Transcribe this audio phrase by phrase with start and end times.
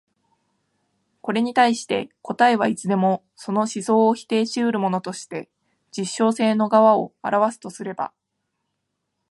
[1.21, 5.47] これに対して答えはいつでもその思想を否定し得るものとして
[5.95, 8.11] 実証性の側を現すとすれば、